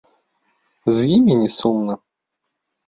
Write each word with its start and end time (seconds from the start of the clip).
З 1.01 1.11
імі 1.19 1.37
не 1.43 1.49
сумна. 1.59 2.01